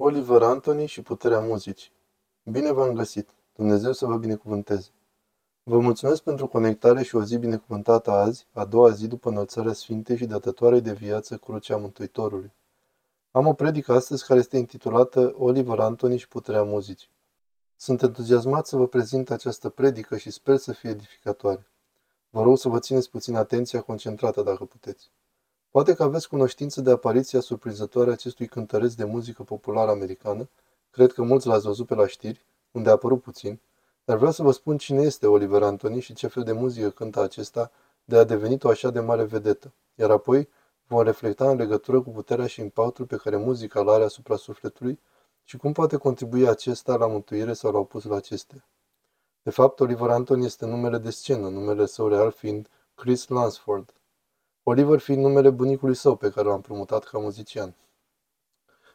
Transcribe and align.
Oliver 0.00 0.42
Anthony 0.42 0.86
și 0.86 1.02
puterea 1.02 1.40
muzicii. 1.40 1.92
Bine 2.42 2.72
v-am 2.72 2.94
găsit! 2.94 3.28
Dumnezeu 3.56 3.92
să 3.92 4.06
vă 4.06 4.16
binecuvânteze! 4.16 4.88
Vă 5.62 5.78
mulțumesc 5.78 6.22
pentru 6.22 6.46
conectare 6.46 7.02
și 7.02 7.16
o 7.16 7.24
zi 7.24 7.36
binecuvântată 7.36 8.10
azi, 8.10 8.46
a 8.52 8.64
doua 8.64 8.90
zi 8.90 9.06
după 9.06 9.28
înălțarea 9.28 9.72
Sfintei 9.72 10.16
și 10.16 10.26
datătoarei 10.26 10.80
de 10.80 10.92
viață 10.92 11.36
Crucea 11.36 11.76
Mântuitorului. 11.76 12.52
Am 13.30 13.46
o 13.46 13.52
predică 13.52 13.92
astăzi 13.92 14.26
care 14.26 14.38
este 14.38 14.56
intitulată 14.56 15.34
Oliver 15.38 15.78
Anthony 15.78 16.16
și 16.16 16.28
puterea 16.28 16.62
muzicii. 16.62 17.10
Sunt 17.76 18.02
entuziasmat 18.02 18.66
să 18.66 18.76
vă 18.76 18.86
prezint 18.86 19.30
această 19.30 19.68
predică 19.68 20.16
și 20.16 20.30
sper 20.30 20.56
să 20.56 20.72
fie 20.72 20.90
edificatoare. 20.90 21.66
Vă 22.30 22.42
rog 22.42 22.58
să 22.58 22.68
vă 22.68 22.78
țineți 22.78 23.10
puțin 23.10 23.36
atenția 23.36 23.80
concentrată 23.80 24.42
dacă 24.42 24.64
puteți. 24.64 25.10
Poate 25.70 25.94
că 25.94 26.02
aveți 26.02 26.28
cunoștință 26.28 26.80
de 26.80 26.90
apariția 26.90 27.40
surprinzătoare 27.40 28.10
a 28.10 28.12
acestui 28.12 28.46
cântăreț 28.46 28.92
de 28.92 29.04
muzică 29.04 29.42
populară 29.42 29.90
americană, 29.90 30.48
cred 30.90 31.12
că 31.12 31.22
mulți 31.22 31.46
l-ați 31.46 31.66
văzut 31.66 31.86
pe 31.86 31.94
la 31.94 32.06
știri, 32.06 32.44
unde 32.70 32.88
a 32.88 32.92
apărut 32.92 33.22
puțin, 33.22 33.60
dar 34.04 34.16
vreau 34.16 34.32
să 34.32 34.42
vă 34.42 34.52
spun 34.52 34.78
cine 34.78 35.02
este 35.02 35.26
Oliver 35.26 35.62
Anthony 35.62 36.00
și 36.00 36.14
ce 36.14 36.26
fel 36.26 36.42
de 36.42 36.52
muzică 36.52 36.90
cântă 36.90 37.20
acesta 37.20 37.70
de 38.04 38.16
a 38.16 38.24
devenit 38.24 38.64
o 38.64 38.68
așa 38.68 38.90
de 38.90 39.00
mare 39.00 39.24
vedetă, 39.24 39.72
iar 39.94 40.10
apoi 40.10 40.48
vom 40.86 41.02
reflecta 41.02 41.50
în 41.50 41.56
legătură 41.56 42.00
cu 42.00 42.10
puterea 42.10 42.46
și 42.46 42.60
impactul 42.60 43.06
pe 43.06 43.16
care 43.16 43.36
muzica 43.36 43.80
îl 43.80 43.88
are 43.88 44.04
asupra 44.04 44.36
sufletului 44.36 45.00
și 45.44 45.56
cum 45.56 45.72
poate 45.72 45.96
contribui 45.96 46.48
acesta 46.48 46.96
la 46.96 47.06
mântuire 47.06 47.52
sau 47.52 47.72
la 47.72 47.78
opusul 47.78 48.14
acestea. 48.14 48.64
De 49.42 49.50
fapt, 49.50 49.80
Oliver 49.80 50.10
Anthony 50.10 50.44
este 50.44 50.66
numele 50.66 50.98
de 50.98 51.10
scenă, 51.10 51.48
numele 51.48 51.86
său 51.86 52.08
real 52.08 52.30
fiind 52.30 52.68
Chris 52.94 53.28
Lansford. 53.28 53.92
Oliver 54.70 54.98
fiind 54.98 55.22
numele 55.22 55.50
bunicului 55.50 55.94
său 55.94 56.16
pe 56.16 56.30
care 56.30 56.46
l-a 56.46 56.54
împrumutat 56.54 57.04
ca 57.04 57.18
muzician. 57.18 57.74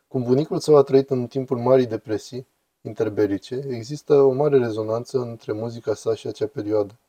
Cum 0.08 0.24
bunicul 0.24 0.60
său 0.60 0.78
a 0.78 0.84
trăit 0.84 1.10
în 1.10 1.28
timpul 1.28 1.58
Marii 1.58 1.86
Depresii 1.86 2.48
interbelice, 2.82 3.56
există 3.70 4.22
o 4.22 4.32
mare 4.32 4.58
rezonanță 4.58 5.20
între 5.20 5.52
muzica 5.52 5.94
sa 5.94 6.16
și 6.16 6.28
acea 6.28 6.48
perioadă. 6.48 7.00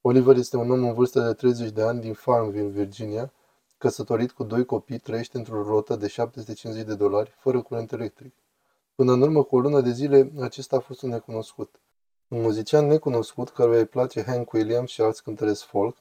Oliver 0.00 0.36
este 0.36 0.56
un 0.56 0.70
om 0.70 0.84
în 0.84 0.94
vârstă 0.94 1.20
de 1.20 1.32
30 1.32 1.70
de 1.70 1.82
ani 1.82 2.00
din 2.00 2.12
Farmville, 2.12 2.68
Virginia, 2.68 3.32
căsătorit 3.78 4.32
cu 4.32 4.44
doi 4.44 4.64
copii, 4.64 4.98
trăiește 4.98 5.36
într-o 5.36 5.62
rotă 5.62 5.96
de 5.96 6.06
750 6.06 6.86
de 6.86 6.94
dolari, 6.94 7.34
fără 7.38 7.62
curent 7.62 7.92
electric. 7.92 8.34
Până 8.94 9.12
în 9.12 9.22
urmă 9.22 9.42
cu 9.42 9.56
o 9.56 9.60
lună 9.60 9.80
de 9.80 9.90
zile, 9.90 10.32
acesta 10.40 10.76
a 10.76 10.80
fost 10.80 11.02
un 11.02 11.10
necunoscut. 11.10 11.80
Un 12.28 12.40
muzician 12.40 12.86
necunoscut 12.86 13.50
căruia 13.50 13.78
îi 13.78 13.86
place 13.86 14.22
Hank 14.22 14.52
Williams 14.52 14.90
și 14.90 15.00
alți 15.00 15.22
cântăreți 15.22 15.64
folk, 15.64 15.96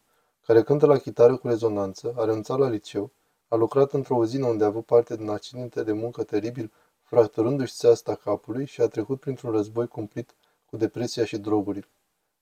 care 0.45 0.63
cântă 0.63 0.85
la 0.85 0.97
chitară 0.97 1.37
cu 1.37 1.47
rezonanță, 1.47 2.13
a 2.17 2.25
renunțat 2.25 2.57
la 2.57 2.69
liceu, 2.69 3.11
a 3.47 3.55
lucrat 3.55 3.93
într-o 3.93 4.15
uzină 4.15 4.45
unde 4.45 4.63
a 4.63 4.67
avut 4.67 4.85
parte 4.85 5.15
din 5.15 5.29
accidente 5.29 5.83
de 5.83 5.91
muncă 5.91 6.23
teribil, 6.23 6.71
fracturându-și 7.03 7.73
țeasta 7.73 8.15
capului 8.15 8.65
și 8.65 8.81
a 8.81 8.87
trecut 8.87 9.19
printr-un 9.19 9.51
război 9.51 9.87
cumplit 9.87 10.35
cu 10.65 10.77
depresia 10.77 11.25
și 11.25 11.37
drogurile. 11.37 11.87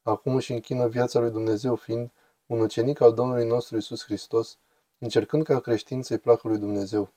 Acum 0.02 0.36
își 0.36 0.52
închină 0.52 0.88
viața 0.88 1.20
lui 1.20 1.32
Dumnezeu 1.32 1.76
fiind 1.76 2.12
un 2.46 2.60
ucenic 2.60 3.02
al 3.02 3.14
Domnului 3.14 3.48
nostru 3.48 3.78
Isus 3.78 4.04
Hristos, 4.04 4.58
încercând 4.98 5.44
ca 5.44 5.60
creștin 5.60 6.04
să-i 6.04 6.18
placă 6.18 6.48
lui 6.48 6.58
Dumnezeu. 6.58 7.10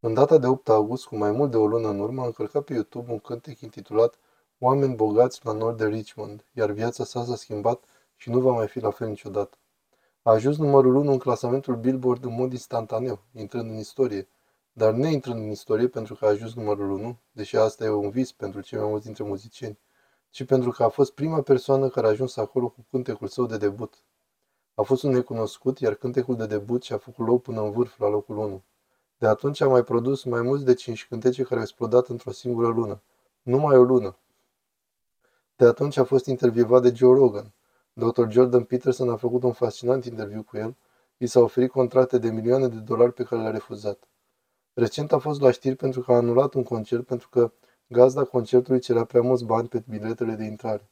În 0.00 0.14
data 0.14 0.38
de 0.38 0.46
8 0.46 0.68
august, 0.68 1.06
cu 1.06 1.16
mai 1.16 1.30
mult 1.30 1.50
de 1.50 1.56
o 1.56 1.66
lună 1.66 1.88
în 1.88 2.00
urmă, 2.00 2.22
a 2.22 2.26
încărcat 2.26 2.64
pe 2.64 2.72
YouTube 2.72 3.12
un 3.12 3.18
cântec 3.18 3.60
intitulat 3.60 4.18
Oameni 4.58 4.94
bogați 4.94 5.40
la 5.44 5.52
nord 5.52 5.76
de 5.76 5.86
Richmond, 5.86 6.44
iar 6.52 6.70
viața 6.70 7.04
sa 7.04 7.24
s-a 7.24 7.36
schimbat 7.36 7.84
și 8.16 8.30
nu 8.30 8.40
va 8.40 8.52
mai 8.52 8.68
fi 8.68 8.80
la 8.80 8.90
fel 8.90 9.08
niciodată. 9.08 9.56
A 10.24 10.30
ajuns 10.30 10.56
numărul 10.56 10.94
1 10.94 11.10
în 11.10 11.18
clasamentul 11.18 11.76
Billboard 11.76 12.24
în 12.24 12.34
mod 12.34 12.52
instantaneu, 12.52 13.22
intrând 13.32 13.70
în 13.70 13.76
istorie, 13.76 14.28
dar 14.72 14.92
ne 14.92 15.10
intrând 15.10 15.38
în 15.38 15.50
istorie 15.50 15.88
pentru 15.88 16.14
că 16.14 16.24
a 16.24 16.28
ajuns 16.28 16.54
numărul 16.54 16.90
1, 16.90 17.18
deși 17.32 17.56
asta 17.56 17.84
e 17.84 17.88
un 17.88 18.10
vis 18.10 18.32
pentru 18.32 18.60
cei 18.60 18.78
mai 18.78 18.88
mulți 18.88 19.04
dintre 19.04 19.24
muzicieni, 19.24 19.78
ci 20.30 20.44
pentru 20.44 20.70
că 20.70 20.82
a 20.82 20.88
fost 20.88 21.12
prima 21.12 21.40
persoană 21.40 21.88
care 21.88 22.06
a 22.06 22.10
ajuns 22.10 22.36
acolo 22.36 22.68
cu 22.68 22.86
cântecul 22.90 23.28
său 23.28 23.46
de 23.46 23.56
debut. 23.56 23.94
A 24.74 24.82
fost 24.82 25.02
un 25.02 25.10
necunoscut, 25.10 25.78
iar 25.78 25.94
cântecul 25.94 26.36
de 26.36 26.46
debut 26.46 26.82
și-a 26.82 26.98
făcut 26.98 27.26
loc 27.26 27.42
până 27.42 27.62
în 27.62 27.70
vârf 27.70 27.98
la 27.98 28.08
locul 28.08 28.36
1. 28.36 28.62
De 29.18 29.26
atunci 29.26 29.60
a 29.60 29.68
mai 29.68 29.82
produs 29.82 30.24
mai 30.24 30.42
mulți 30.42 30.64
de 30.64 30.74
5 30.74 31.06
cântece 31.06 31.42
care 31.42 31.54
au 31.54 31.60
explodat 31.60 32.08
într-o 32.08 32.30
singură 32.30 32.68
lună. 32.68 33.02
Numai 33.42 33.76
o 33.76 33.82
lună. 33.82 34.16
De 35.56 35.64
atunci 35.64 35.96
a 35.96 36.04
fost 36.04 36.26
intervievat 36.26 36.82
de 36.82 36.92
Joe 36.94 37.14
Rogan, 37.14 37.52
Dr. 37.92 38.28
Jordan 38.28 38.62
Peterson 38.64 39.10
a 39.10 39.16
făcut 39.16 39.42
un 39.42 39.52
fascinant 39.52 40.04
interviu 40.04 40.42
cu 40.42 40.56
el. 40.56 40.76
I 41.16 41.26
s-a 41.26 41.40
oferit 41.40 41.70
contracte 41.70 42.18
de 42.18 42.30
milioane 42.30 42.68
de 42.68 42.78
dolari 42.78 43.12
pe 43.12 43.22
care 43.22 43.42
le-a 43.42 43.50
refuzat. 43.50 44.08
Recent 44.72 45.12
a 45.12 45.18
fost 45.18 45.40
la 45.40 45.50
știri 45.50 45.76
pentru 45.76 46.00
că 46.00 46.12
a 46.12 46.16
anulat 46.16 46.54
un 46.54 46.62
concert 46.62 47.06
pentru 47.06 47.28
că 47.28 47.52
gazda 47.86 48.24
concertului 48.24 48.80
cerea 48.80 49.04
prea 49.04 49.22
mulți 49.22 49.44
bani 49.44 49.68
pe 49.68 49.82
biletele 49.88 50.34
de 50.34 50.44
intrare. 50.44 50.90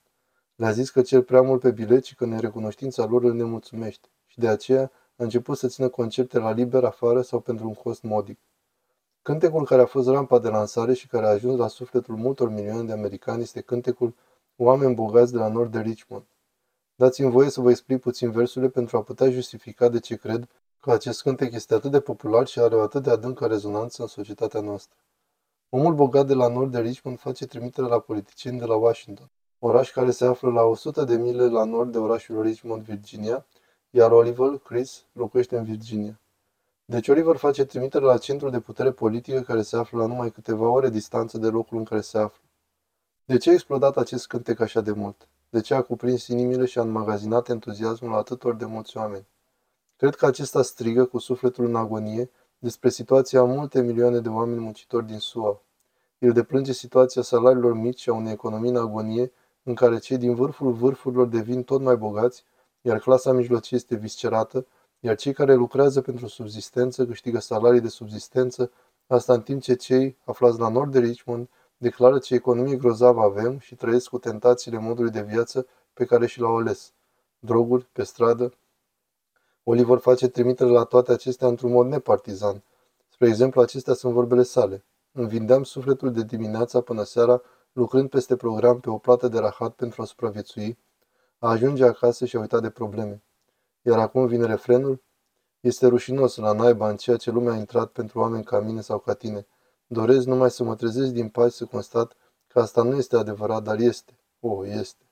Le-a 0.55 0.71
zis 0.71 0.91
că 0.91 1.03
cer 1.03 1.22
prea 1.22 1.43
mult 1.43 1.60
pe 1.60 1.71
bilet 1.71 2.05
și 2.05 2.15
că 2.15 2.27
nerecunoștința 2.27 3.05
lor 3.05 3.25
îl 3.25 3.34
nemulțumește 3.34 4.09
și 4.27 4.39
de 4.39 4.49
aceea 4.49 4.91
a 5.16 5.22
început 5.22 5.56
să 5.56 5.69
țină 5.69 5.89
concerte 5.89 6.39
la 6.39 6.53
liber 6.53 6.84
afară 6.84 7.22
sau 7.22 7.41
pentru 7.41 7.66
un 7.66 7.75
cost 7.75 8.03
modic. 8.03 8.39
Cântecul 9.22 9.65
care 9.65 9.83
a 9.83 9.87
fost 9.87 10.09
rampa 10.09 10.39
de 10.39 10.49
lansare 10.49 10.94
și 10.94 11.06
care 11.06 11.27
a 11.27 11.31
ajuns 11.31 11.59
la 11.59 11.69
sufletul 11.69 12.16
multor 12.16 12.50
milioane 12.50 12.83
de 12.83 12.93
americani 12.93 13.43
este 13.43 13.60
cântecul 13.60 14.15
Oameni 14.62 14.94
bogați 14.94 15.33
de 15.33 15.39
la 15.39 15.49
nord 15.49 15.72
de 15.72 15.81
Richmond. 15.81 16.25
Dați-mi 17.00 17.31
voie 17.31 17.49
să 17.49 17.61
vă 17.61 17.71
explic 17.71 18.00
puțin 18.00 18.31
versurile 18.31 18.71
pentru 18.71 18.97
a 18.97 19.03
putea 19.03 19.31
justifica 19.31 19.88
de 19.88 20.00
ce 20.00 20.16
cred 20.16 20.49
că 20.81 20.93
acest 20.93 21.22
cântec 21.22 21.53
este 21.53 21.75
atât 21.75 21.91
de 21.91 22.00
popular 22.00 22.47
și 22.47 22.61
are 22.61 22.75
o 22.75 22.81
atât 22.81 23.03
de 23.03 23.11
adâncă 23.11 23.47
rezonanță 23.47 24.03
în 24.03 24.09
societatea 24.09 24.61
noastră. 24.61 24.97
Omul 25.69 25.94
bogat 25.94 26.27
de 26.27 26.34
la 26.34 26.49
nord 26.49 26.71
de 26.71 26.81
Richmond 26.81 27.19
face 27.19 27.47
trimitere 27.47 27.87
la 27.87 27.99
politicieni 27.99 28.59
de 28.59 28.65
la 28.65 28.75
Washington, 28.75 29.31
oraș 29.59 29.91
care 29.91 30.10
se 30.10 30.25
află 30.25 30.50
la 30.50 30.62
100 30.62 31.05
de 31.05 31.16
mile 31.16 31.49
la 31.49 31.65
nord 31.65 31.93
de 31.93 31.99
orașul 31.99 32.43
Richmond, 32.43 32.83
Virginia, 32.83 33.47
iar 33.91 34.10
Oliver, 34.10 34.59
Chris, 34.59 35.05
locuiește 35.12 35.56
în 35.56 35.65
Virginia. 35.65 36.21
Deci 36.84 37.09
Oliver 37.09 37.37
face 37.37 37.65
trimitere 37.65 38.05
la 38.05 38.19
centrul 38.19 38.50
de 38.50 38.60
putere 38.60 38.93
politică 38.93 39.41
care 39.41 39.62
se 39.62 39.77
află 39.77 39.99
la 39.99 40.06
numai 40.06 40.31
câteva 40.31 40.69
ore 40.69 40.91
distanță 40.91 41.39
de 41.39 41.49
locul 41.49 41.78
în 41.78 41.84
care 41.84 42.00
se 42.00 42.19
află. 42.19 42.43
De 43.25 43.37
ce 43.37 43.50
a 43.50 43.53
explodat 43.53 43.97
acest 43.97 44.27
cântec 44.27 44.60
așa 44.60 44.81
de 44.81 44.93
mult? 44.93 45.28
De 45.50 45.61
ce 45.61 45.75
a 45.75 45.83
cuprins 45.83 46.27
inimile 46.27 46.65
și 46.65 46.78
a 46.78 46.83
înmagazinat 46.83 47.49
entuziasmul 47.49 48.15
atâtor 48.15 48.55
de 48.55 48.65
mulți 48.65 48.97
oameni. 48.97 49.27
Cred 49.97 50.15
că 50.15 50.27
acesta 50.27 50.62
strigă 50.62 51.05
cu 51.05 51.19
sufletul 51.19 51.65
în 51.65 51.77
agonie 51.77 52.31
despre 52.59 52.88
situația 52.88 53.41
a 53.41 53.44
multe 53.44 53.83
milioane 53.83 54.21
de 54.21 54.28
oameni 54.28 54.60
muncitori 54.60 55.06
din 55.06 55.19
SUA. 55.19 55.62
El 56.19 56.33
deplânge 56.33 56.72
situația 56.72 57.22
salariilor 57.22 57.75
mici 57.75 58.00
și 58.00 58.09
a 58.09 58.12
unei 58.12 58.33
economii 58.33 58.71
în 58.71 58.77
agonie 58.77 59.33
în 59.62 59.75
care 59.75 59.99
cei 59.99 60.19
din 60.19 60.34
vârful 60.34 60.72
vârfurilor 60.72 61.27
devin 61.27 61.62
tot 61.62 61.81
mai 61.81 61.97
bogați, 61.97 62.44
iar 62.81 62.99
clasa 62.99 63.33
mijlocie 63.33 63.77
este 63.77 63.97
viscerată, 63.97 64.66
iar 65.00 65.16
cei 65.16 65.33
care 65.33 65.55
lucrează 65.55 66.00
pentru 66.00 66.27
subzistență 66.27 67.06
câștigă 67.06 67.39
salarii 67.39 67.81
de 67.81 67.89
subzistență, 67.89 68.71
asta 69.06 69.33
în 69.33 69.43
timp 69.43 69.62
ce 69.62 69.75
cei 69.75 70.16
aflați 70.25 70.59
la 70.59 70.69
nord 70.69 70.93
de 70.93 70.99
Richmond 70.99 71.49
Declară 71.82 72.18
ce 72.18 72.34
economie 72.34 72.76
grozavă 72.76 73.20
avem 73.20 73.58
și 73.58 73.74
trăiesc 73.74 74.08
cu 74.08 74.18
tentațiile 74.18 74.78
modului 74.78 75.10
de 75.10 75.22
viață 75.22 75.66
pe 75.92 76.04
care 76.04 76.26
și 76.26 76.41
l-au 76.41 76.56
ales. 76.56 76.92
Droguri, 77.38 77.88
pe 77.92 78.02
stradă. 78.02 78.52
Oliver 79.64 79.98
face 79.98 80.28
trimitere 80.28 80.70
la 80.70 80.84
toate 80.84 81.12
acestea 81.12 81.48
într-un 81.48 81.70
mod 81.72 81.86
nepartizan. 81.86 82.62
Spre 83.08 83.28
exemplu, 83.28 83.60
acestea 83.60 83.94
sunt 83.94 84.12
vorbele 84.12 84.42
sale. 84.42 84.84
Îmi 85.12 85.28
vindeam 85.28 85.62
sufletul 85.62 86.12
de 86.12 86.22
dimineața 86.22 86.80
până 86.80 87.02
seara, 87.02 87.42
lucrând 87.72 88.08
peste 88.08 88.36
program 88.36 88.80
pe 88.80 88.91
o 88.91 88.98
plată 88.98 89.28
de 89.28 89.38
rahat 89.38 89.72
pentru 89.72 90.02
a 90.02 90.04
supraviețui, 90.04 90.78
a 91.38 91.50
ajunge 91.50 91.84
acasă 91.84 92.24
și 92.24 92.36
a 92.36 92.41
uitat 92.41 92.62
de 92.62 92.70
probleme. 92.70 93.22
Iar 93.82 93.98
acum 93.98 94.26
vine 94.26 94.47
refrenul? 94.47 95.02
Este 95.60 95.86
rușinos 95.86 96.36
la 96.36 96.52
naiba 96.52 96.88
în 96.88 96.97
ceea 96.97 97.16
ce 97.16 97.30
lumea 97.30 97.52
a 97.52 97.56
intrat 97.56 97.91
pentru 97.91 98.18
oameni 98.18 98.44
ca 98.44 98.60
mine 98.60 98.80
sau 98.80 98.98
ca 98.98 99.14
tine– 99.14 99.47
Doresc 99.93 100.27
numai 100.27 100.51
să 100.51 100.65
mă 100.65 100.75
trezesc 100.75 101.13
din 101.13 101.28
pași 101.28 101.54
să 101.54 101.65
constat 101.65 102.16
că 102.47 102.60
asta 102.60 102.83
nu 102.83 102.97
este 102.97 103.16
adevărat, 103.16 103.63
dar 103.63 103.78
este. 103.78 104.19
O, 104.41 104.48
oh, 104.48 104.69
este. 104.69 105.04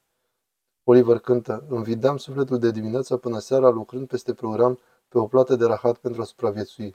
Oliver 0.85 1.19
cântă, 1.19 1.65
învidam 1.69 2.17
sufletul 2.17 2.59
de 2.59 2.71
dimineața 2.71 3.17
până 3.17 3.39
seara 3.39 3.69
lucrând 3.69 4.09
peste 4.09 4.35
program 4.35 4.79
pe 5.09 5.19
o 5.19 5.27
plată 5.27 5.57
de 5.57 5.65
rahat 5.65 5.97
pentru 5.97 6.21
a 6.21 6.25
supraviețui. 6.25 6.95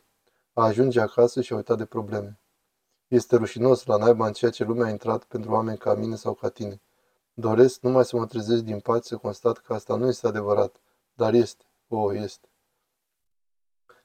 A 0.54 0.64
ajunge 0.64 1.00
acasă 1.00 1.42
și 1.42 1.54
a 1.54 1.56
uitat 1.56 1.78
de 1.78 1.86
probleme. 1.86 2.40
Este 3.08 3.36
rușinos 3.36 3.86
la 3.86 3.98
naiba 3.98 4.28
în 4.28 4.34
ceea 4.34 4.52
ce 4.52 4.64
lumea 4.64 4.86
a 4.86 4.90
intrat 4.90 5.24
pentru 5.24 5.52
oameni 5.52 5.78
ca 5.78 5.94
mine 5.94 6.16
sau 6.16 6.34
ca 6.34 6.50
tine. 6.50 6.82
Doresc 7.34 7.82
numai 7.82 8.06
să 8.06 8.18
mă 8.18 8.26
trezesc 8.26 8.64
din 8.64 8.80
pace 8.80 9.08
să 9.08 9.18
constat 9.18 9.58
că 9.58 9.74
asta 9.74 9.96
nu 9.96 10.08
este 10.08 10.28
adevărat, 10.28 10.82
dar 11.14 11.34
este. 11.34 11.64
O, 11.88 11.98
oh, 11.98 12.16
este. 12.16 12.48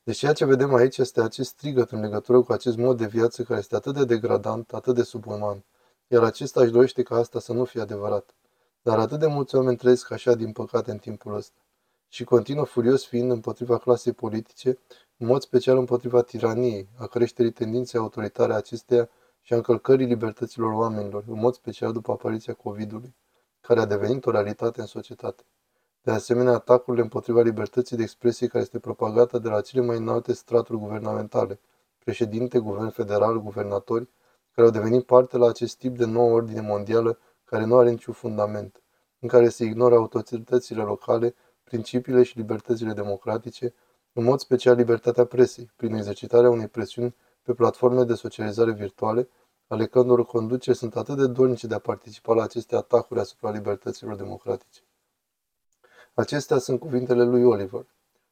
Deci 0.09 0.19
ceea 0.19 0.33
ce 0.33 0.45
vedem 0.45 0.75
aici 0.75 0.99
este 0.99 1.21
acest 1.21 1.49
strigăt 1.49 1.91
în 1.91 2.01
legătură 2.01 2.41
cu 2.41 2.53
acest 2.53 2.77
mod 2.77 2.99
de 2.99 3.07
viață 3.07 3.43
care 3.43 3.59
este 3.59 3.77
atât 3.77 3.95
de 3.95 4.05
degradant, 4.05 4.73
atât 4.73 4.95
de 4.95 5.03
subuman. 5.03 5.65
Iar 6.07 6.23
acesta 6.23 6.61
își 6.61 6.71
dorește 6.71 7.03
ca 7.03 7.17
asta 7.17 7.41
să 7.41 7.53
nu 7.53 7.65
fie 7.65 7.81
adevărat. 7.81 8.35
Dar 8.83 8.99
atât 8.99 9.19
de 9.19 9.27
mulți 9.27 9.55
oameni 9.55 9.77
trăiesc 9.77 10.11
așa 10.11 10.35
din 10.35 10.53
păcate 10.53 10.91
în 10.91 10.99
timpul 10.99 11.35
ăsta. 11.35 11.61
Și 12.09 12.25
continuă 12.25 12.65
furios 12.65 13.07
fiind 13.07 13.31
împotriva 13.31 13.79
clasei 13.79 14.13
politice, 14.13 14.79
în 15.17 15.27
mod 15.27 15.43
special 15.43 15.79
împotriva 15.79 16.23
tiraniei, 16.23 16.89
a 16.99 17.07
creșterii 17.07 17.53
tendinței 17.53 18.01
autoritare 18.01 18.53
a 18.53 18.57
acesteia 18.57 19.09
și 19.41 19.53
a 19.53 19.57
încălcării 19.57 20.07
libertăților 20.07 20.73
oamenilor, 20.73 21.25
în 21.27 21.39
mod 21.39 21.55
special 21.55 21.93
după 21.93 22.13
apariția 22.13 22.55
COVID-ului, 22.55 23.15
care 23.61 23.81
a 23.81 23.87
devenit 23.87 24.27
o 24.27 24.31
realitate 24.31 24.81
în 24.81 24.87
societate. 24.87 25.43
De 26.03 26.11
asemenea, 26.11 26.53
atacurile 26.53 27.03
împotriva 27.03 27.41
libertății 27.41 27.97
de 27.97 28.03
expresie 28.03 28.47
care 28.47 28.63
este 28.63 28.79
propagată 28.79 29.39
de 29.39 29.49
la 29.49 29.61
cele 29.61 29.87
mai 29.87 29.97
înalte 29.97 30.33
straturi 30.33 30.79
guvernamentale, 30.79 31.61
președinte, 31.99 32.59
guvern 32.59 32.89
federal, 32.89 33.41
guvernatori, 33.41 34.09
care 34.55 34.67
au 34.67 34.73
devenit 34.73 35.07
parte 35.07 35.37
la 35.37 35.49
acest 35.49 35.79
tip 35.79 35.97
de 35.97 36.05
nouă 36.05 36.33
ordine 36.33 36.61
mondială 36.61 37.19
care 37.45 37.65
nu 37.65 37.77
are 37.77 37.91
niciun 37.91 38.15
fundament, 38.15 38.83
în 39.19 39.29
care 39.29 39.49
se 39.49 39.65
ignoră 39.65 39.95
autoritățile 39.95 40.83
locale, 40.83 41.35
principiile 41.65 42.23
și 42.23 42.37
libertățile 42.37 42.93
democratice, 42.93 43.75
în 44.13 44.25
mod 44.25 44.39
special 44.39 44.77
libertatea 44.77 45.25
presei, 45.25 45.71
prin 45.77 45.95
exercitarea 45.95 46.51
unei 46.51 46.69
presiuni 46.69 47.15
pe 47.43 47.55
platforme 47.55 48.05
de 48.05 48.15
socializare 48.15 48.73
virtuale, 48.73 49.29
ale 49.67 49.87
căror 49.87 50.27
conduceri 50.27 50.77
sunt 50.77 50.97
atât 50.97 51.17
de 51.17 51.27
dornice 51.27 51.67
de 51.67 51.75
a 51.75 51.79
participa 51.79 52.35
la 52.35 52.43
aceste 52.43 52.77
atacuri 52.77 53.21
asupra 53.21 53.51
libertăților 53.51 54.17
democratice. 54.17 54.88
Acestea 56.19 56.59
sunt 56.59 56.81
cuvintele 56.81 57.25
lui 57.25 57.45
Oliver. 57.45 57.87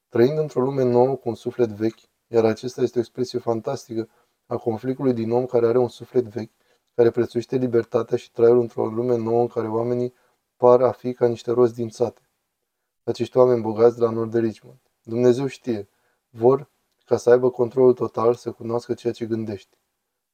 Trăind 0.08 0.38
într-o 0.38 0.60
lume 0.60 0.82
nouă 0.82 1.16
cu 1.16 1.28
un 1.28 1.34
suflet 1.34 1.68
vechi, 1.68 2.00
iar 2.26 2.44
acesta 2.44 2.82
este 2.82 2.98
o 2.98 3.00
expresie 3.00 3.38
fantastică 3.38 4.08
a 4.46 4.56
conflictului 4.56 5.12
din 5.12 5.30
om 5.30 5.46
care 5.46 5.66
are 5.66 5.78
un 5.78 5.88
suflet 5.88 6.24
vechi, 6.24 6.50
care 6.94 7.10
prețuiește 7.10 7.56
libertatea 7.56 8.16
și 8.16 8.32
traiul 8.32 8.60
într-o 8.60 8.86
lume 8.86 9.16
nouă 9.16 9.40
în 9.40 9.46
care 9.46 9.68
oamenii 9.68 10.14
par 10.56 10.82
a 10.82 10.90
fi 10.90 11.12
ca 11.12 11.26
niște 11.26 11.50
roți 11.50 11.74
dințate. 11.74 12.20
Acești 13.04 13.36
oameni 13.36 13.62
bogați 13.62 13.98
de 13.98 14.04
la 14.04 14.10
nord 14.10 14.30
de 14.30 14.38
Richmond. 14.38 14.78
Dumnezeu 15.02 15.46
știe. 15.46 15.88
Vor 16.30 16.70
ca 17.04 17.16
să 17.16 17.30
aibă 17.30 17.50
controlul 17.50 17.92
total, 17.92 18.34
să 18.34 18.50
cunoască 18.50 18.94
ceea 18.94 19.12
ce 19.12 19.26
gândești. 19.26 19.76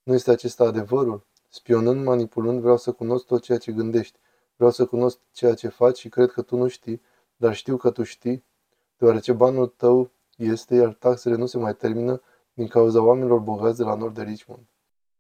Nu 0.03 0.15
este 0.15 0.31
acesta 0.31 0.65
adevărul? 0.65 1.27
Spionând, 1.49 2.05
manipulând, 2.05 2.61
vreau 2.61 2.77
să 2.77 2.93
cunosc 2.93 3.27
tot 3.27 3.43
ceea 3.43 3.59
ce 3.59 3.73
gândești. 3.73 4.19
Vreau 4.57 4.71
să 4.71 4.87
cunosc 4.87 5.19
ceea 5.33 5.55
ce 5.55 5.69
faci 5.69 5.99
și 5.99 6.09
cred 6.09 6.31
că 6.31 6.43
tu 6.43 6.57
nu 6.57 6.69
știi, 6.69 7.03
dar 7.43 7.55
știu 7.55 7.77
că 7.77 7.91
tu 7.91 8.03
știi, 8.03 8.45
deoarece 8.97 9.33
banul 9.33 9.67
tău 9.67 10.11
este, 10.37 10.75
iar 10.75 10.93
taxele 10.93 11.37
nu 11.37 11.47
se 11.47 11.59
mai 11.59 11.75
termină 11.75 12.21
din 12.55 12.67
cauza 12.67 13.03
oamenilor 13.03 13.39
bogați 13.39 13.77
de 13.77 13.85
la 13.85 13.95
nord 13.95 14.15
de 14.15 14.23
Richmond. 14.23 14.63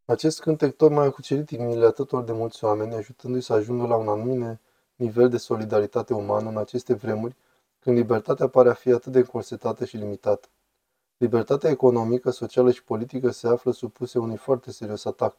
Acest 0.04 0.40
cântec 0.40 0.76
tocmai 0.76 1.06
a 1.06 1.10
cucerit 1.10 1.50
inimile 1.50 1.86
atâtor 1.86 2.24
de 2.24 2.32
mulți 2.32 2.64
oameni, 2.64 2.94
ajutându-i 2.94 3.40
să 3.40 3.52
ajungă 3.52 3.86
la 3.86 3.96
un 3.96 4.08
anumit 4.08 4.58
nivel 4.94 5.28
de 5.28 5.36
solidaritate 5.36 6.14
umană 6.14 6.48
în 6.48 6.56
aceste 6.56 6.94
vremuri, 6.94 7.36
când 7.78 7.96
libertatea 7.96 8.48
pare 8.48 8.68
a 8.68 8.74
fi 8.74 8.90
atât 8.90 9.12
de 9.12 9.18
încorsetată 9.18 9.84
și 9.84 9.96
limitată. 9.96 10.48
Libertatea 11.16 11.70
economică, 11.70 12.30
socială 12.30 12.70
și 12.70 12.84
politică 12.84 13.30
se 13.30 13.48
află 13.48 13.72
supuse 13.72 14.18
unui 14.18 14.36
foarte 14.36 14.70
serios 14.70 15.04
atac. 15.04 15.36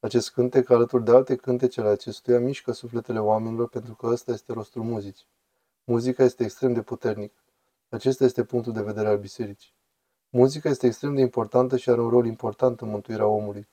Acest 0.00 0.30
cântec, 0.30 0.70
alături 0.70 1.04
de 1.04 1.10
alte 1.10 1.36
cântece 1.36 1.80
ale 1.80 1.88
acestuia, 1.88 2.40
mișcă 2.40 2.72
sufletele 2.72 3.18
oamenilor 3.18 3.68
pentru 3.68 3.94
că 3.94 4.06
ăsta 4.06 4.32
este 4.32 4.52
rostul 4.52 4.82
muzicii. 4.82 5.26
Muzica 5.90 6.22
este 6.22 6.44
extrem 6.44 6.72
de 6.72 6.82
puternică. 6.82 7.34
Acesta 7.88 8.24
este 8.24 8.44
punctul 8.44 8.72
de 8.72 8.82
vedere 8.82 9.08
al 9.08 9.18
bisericii. 9.18 9.74
Muzica 10.28 10.68
este 10.68 10.86
extrem 10.86 11.14
de 11.14 11.20
importantă 11.20 11.76
și 11.76 11.90
are 11.90 12.00
un 12.00 12.08
rol 12.08 12.26
important 12.26 12.80
în 12.80 12.88
mântuirea 12.88 13.26
omului. 13.26 13.68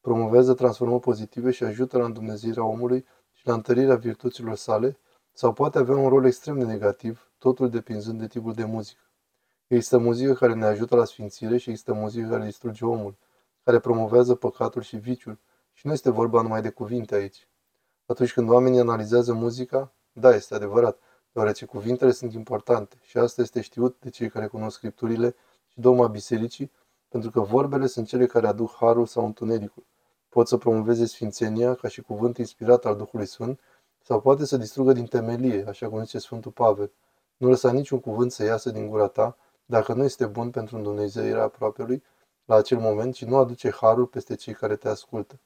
Promovează 0.00 0.54
transformări 0.54 1.00
pozitive 1.00 1.50
și 1.50 1.64
ajută 1.64 1.98
la 1.98 2.04
îndumnezeirea 2.04 2.64
omului 2.64 3.06
și 3.32 3.46
la 3.46 3.52
întărirea 3.52 3.96
virtuților 3.96 4.54
sale, 4.54 4.98
sau 5.32 5.52
poate 5.52 5.78
avea 5.78 5.96
un 5.96 6.08
rol 6.08 6.24
extrem 6.24 6.58
de 6.58 6.64
negativ, 6.64 7.30
totul 7.38 7.70
depinzând 7.70 8.20
de 8.20 8.26
tipul 8.26 8.52
de 8.52 8.64
muzică. 8.64 9.10
Există 9.66 9.98
muzică 9.98 10.32
care 10.32 10.54
ne 10.54 10.64
ajută 10.64 10.96
la 10.96 11.04
sfințire 11.04 11.56
și 11.56 11.70
există 11.70 11.92
muzică 11.92 12.28
care 12.28 12.44
distruge 12.44 12.84
omul, 12.84 13.16
care 13.64 13.78
promovează 13.78 14.34
păcatul 14.34 14.82
și 14.82 14.96
viciul. 14.96 15.38
Și 15.72 15.86
nu 15.86 15.92
este 15.92 16.10
vorba 16.10 16.42
numai 16.42 16.62
de 16.62 16.70
cuvinte 16.70 17.14
aici. 17.14 17.48
Atunci 18.06 18.32
când 18.32 18.48
oamenii 18.48 18.80
analizează 18.80 19.32
muzica, 19.32 19.92
da, 20.12 20.34
este 20.34 20.54
adevărat, 20.54 20.98
deoarece 21.32 21.64
cuvintele 21.64 22.10
sunt 22.10 22.32
importante 22.32 22.96
și 23.02 23.18
asta 23.18 23.42
este 23.42 23.60
știut 23.60 23.96
de 24.00 24.10
cei 24.10 24.28
care 24.28 24.46
cunosc 24.46 24.76
scripturile 24.76 25.34
și 25.68 25.80
dogma 25.80 26.06
bisericii, 26.06 26.70
pentru 27.08 27.30
că 27.30 27.40
vorbele 27.40 27.86
sunt 27.86 28.06
cele 28.06 28.26
care 28.26 28.46
aduc 28.46 28.74
harul 28.74 29.06
sau 29.06 29.24
întunericul. 29.24 29.86
Pot 30.28 30.48
să 30.48 30.56
promoveze 30.56 31.06
sfințenia 31.06 31.74
ca 31.74 31.88
și 31.88 32.02
cuvânt 32.02 32.38
inspirat 32.38 32.84
al 32.84 32.96
Duhului 32.96 33.26
Sfânt, 33.26 33.60
sau 34.02 34.20
poate 34.20 34.44
să 34.44 34.56
distrugă 34.56 34.92
din 34.92 35.06
temelie, 35.06 35.64
așa 35.68 35.88
cum 35.88 36.04
zice 36.04 36.18
Sfântul 36.18 36.50
Pavel. 36.50 36.92
Nu 37.36 37.48
lăsa 37.48 37.72
niciun 37.72 38.00
cuvânt 38.00 38.32
să 38.32 38.44
iasă 38.44 38.70
din 38.70 38.88
gura 38.88 39.06
ta, 39.06 39.36
dacă 39.66 39.92
nu 39.92 40.04
este 40.04 40.26
bun 40.26 40.50
pentru 40.50 40.76
îndumnezeirea 40.76 41.42
aproapelui 41.42 42.02
la 42.44 42.54
acel 42.54 42.78
moment 42.78 43.14
și 43.14 43.24
nu 43.24 43.36
aduce 43.36 43.70
harul 43.70 44.06
peste 44.06 44.34
cei 44.34 44.54
care 44.54 44.76
te 44.76 44.88
ascultă. 44.88 45.40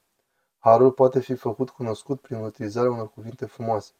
Harul 0.57 0.91
poate 0.91 1.19
fi 1.19 1.35
făcut 1.35 1.69
cunoscut 1.69 2.21
prin 2.21 2.37
utilizarea 2.37 2.91
unor 2.91 3.09
cuvinte 3.09 3.45
frumoase. 3.45 3.91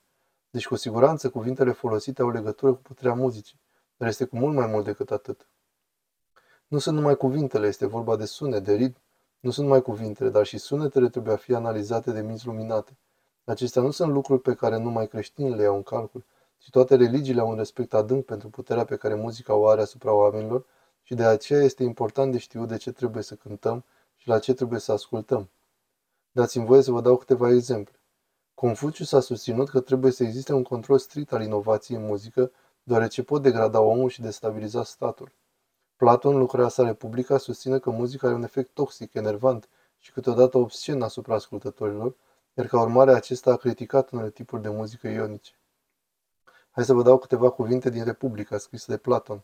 Deci, 0.49 0.67
cu 0.67 0.75
siguranță, 0.75 1.29
cuvintele 1.29 1.71
folosite 1.71 2.21
au 2.21 2.29
legătură 2.29 2.73
cu 2.73 2.81
puterea 2.81 3.13
muzicii, 3.13 3.59
dar 3.97 4.07
este 4.07 4.25
cu 4.25 4.38
mult 4.38 4.55
mai 4.55 4.67
mult 4.67 4.85
decât 4.85 5.11
atât. 5.11 5.47
Nu 6.67 6.77
sunt 6.77 6.95
numai 6.95 7.15
cuvintele, 7.15 7.67
este 7.67 7.85
vorba 7.85 8.15
de 8.15 8.25
sunet, 8.25 8.63
de 8.63 8.73
ritm. 8.73 9.01
Nu 9.39 9.49
sunt 9.49 9.65
numai 9.65 9.81
cuvintele, 9.81 10.29
dar 10.29 10.45
și 10.45 10.57
sunetele 10.57 11.09
trebuie 11.09 11.33
a 11.33 11.38
fi 11.38 11.53
analizate 11.53 12.11
de 12.11 12.21
minți 12.21 12.45
luminate. 12.45 12.97
Acestea 13.44 13.81
nu 13.81 13.91
sunt 13.91 14.11
lucruri 14.11 14.41
pe 14.41 14.53
care 14.53 14.77
numai 14.77 15.07
creștinii 15.07 15.55
le 15.55 15.61
iau 15.61 15.75
în 15.75 15.83
calcul, 15.83 16.23
și 16.57 16.69
toate 16.69 16.95
religiile 16.95 17.41
au 17.41 17.49
un 17.49 17.57
respect 17.57 17.94
adânc 17.94 18.25
pentru 18.25 18.49
puterea 18.49 18.85
pe 18.85 18.95
care 18.95 19.15
muzica 19.15 19.53
o 19.53 19.67
are 19.67 19.81
asupra 19.81 20.13
oamenilor 20.13 20.65
și 21.03 21.15
de 21.15 21.23
aceea 21.23 21.61
este 21.61 21.83
important 21.83 22.31
de 22.31 22.38
știut 22.38 22.67
de 22.67 22.77
ce 22.77 22.91
trebuie 22.91 23.23
să 23.23 23.35
cântăm 23.35 23.83
și 24.17 24.27
la 24.27 24.39
ce 24.39 24.53
trebuie 24.53 24.79
să 24.79 24.91
ascultăm. 24.91 25.49
Dați-mi 26.31 26.65
voie 26.65 26.81
să 26.81 26.91
vă 26.91 27.01
dau 27.01 27.17
câteva 27.17 27.49
exemple. 27.49 27.96
Confucius 28.59 29.12
a 29.12 29.19
susținut 29.19 29.69
că 29.69 29.80
trebuie 29.80 30.12
să 30.12 30.24
existe 30.24 30.54
un 30.54 30.63
control 30.63 30.98
strict 30.98 31.31
al 31.31 31.42
inovației 31.42 31.98
în 31.98 32.06
muzică, 32.06 32.51
deoarece 32.83 33.24
pot 33.24 33.42
degrada 33.42 33.81
omul 33.81 34.09
și 34.09 34.21
destabiliza 34.21 34.83
statul. 34.83 35.31
Platon, 35.95 36.33
în 36.33 36.39
lucrarea 36.39 36.69
sa 36.69 36.83
Republica, 36.83 37.38
susține 37.38 37.80
că 37.80 37.89
muzica 37.89 38.27
are 38.27 38.36
un 38.36 38.44
efect 38.44 38.74
toxic, 38.74 39.13
enervant 39.13 39.69
și 39.98 40.12
câteodată 40.12 40.57
obscen 40.57 41.01
asupra 41.01 41.36
ascultătorilor, 41.36 42.15
iar 42.54 42.68
ca 42.68 42.81
urmare 42.81 43.13
acesta 43.13 43.51
a 43.51 43.56
criticat 43.56 44.09
unele 44.09 44.30
tipuri 44.30 44.62
de 44.62 44.69
muzică 44.69 45.07
ionice. 45.07 45.51
Hai 46.71 46.86
să 46.86 46.94
vă 46.94 47.01
dau 47.01 47.18
câteva 47.18 47.50
cuvinte 47.50 47.89
din 47.89 48.04
Republica, 48.04 48.57
scrisă 48.57 48.92
de 48.92 48.98
Platon. 48.98 49.44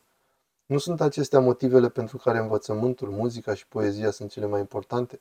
Nu 0.66 0.78
sunt 0.78 1.02
acestea 1.02 1.40
motivele 1.40 1.90
pentru 1.90 2.18
care 2.18 2.38
învățământul, 2.38 3.10
muzica 3.10 3.54
și 3.54 3.68
poezia 3.68 4.12
sunt 4.12 4.32
cele 4.32 4.46
mai 4.46 4.60
importante? 4.60 5.20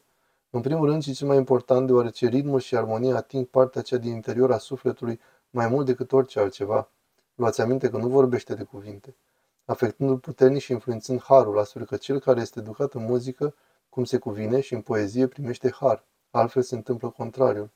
În 0.55 0.61
primul 0.61 0.87
rând 0.87 1.03
și 1.03 1.13
cel 1.13 1.27
mai 1.27 1.37
important, 1.37 1.87
deoarece 1.87 2.27
ritmul 2.27 2.61
și 2.61 2.77
armonia 2.77 3.17
ating 3.17 3.47
partea 3.47 3.83
cea 3.83 3.97
din 3.97 4.13
interior 4.13 4.53
a 4.53 4.59
sufletului 4.59 5.21
mai 5.51 5.69
mult 5.69 5.87
decât 5.87 6.13
orice 6.13 6.41
altceva. 6.41 6.91
Luați 7.35 7.61
aminte 7.61 7.91
că 7.91 7.97
nu 7.97 8.09
vorbește 8.09 8.55
de 8.55 8.63
cuvinte, 8.63 9.17
afectându-l 9.65 10.19
puternic 10.19 10.61
și 10.61 10.73
influențând 10.73 11.23
harul, 11.23 11.59
astfel 11.59 11.85
că 11.85 11.97
cel 11.97 12.19
care 12.19 12.41
este 12.41 12.59
educat 12.59 12.95
în 12.95 13.05
muzică, 13.05 13.55
cum 13.89 14.05
se 14.05 14.19
cuvine, 14.19 14.61
și 14.61 14.75
în 14.75 14.81
poezie 14.81 15.27
primește 15.27 15.71
har, 15.71 16.05
altfel 16.31 16.63
se 16.63 16.75
întâmplă 16.75 17.09
contrariul. 17.09 17.71